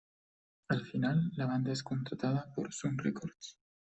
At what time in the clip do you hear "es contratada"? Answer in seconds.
1.71-2.51